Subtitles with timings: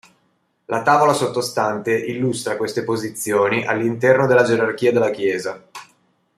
[0.65, 5.63] La tavola sottostante illustra queste posizioni all'interno della gerarchia della Chiesa.